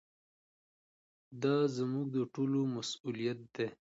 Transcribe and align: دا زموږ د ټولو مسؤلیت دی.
دا 1.41 1.55
زموږ 1.75 2.05
د 2.15 2.17
ټولو 2.33 2.59
مسؤلیت 2.75 3.39
دی. 3.55 3.67